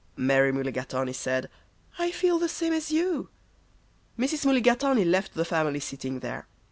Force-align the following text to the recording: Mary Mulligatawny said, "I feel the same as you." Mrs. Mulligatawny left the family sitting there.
Mary 0.17 0.51
Mulligatawny 0.51 1.13
said, 1.13 1.47
"I 1.99 2.09
feel 2.09 2.39
the 2.39 2.49
same 2.49 2.73
as 2.73 2.89
you." 2.89 3.29
Mrs. 4.17 4.47
Mulligatawny 4.47 5.05
left 5.05 5.35
the 5.35 5.45
family 5.45 5.79
sitting 5.79 6.21
there. 6.21 6.47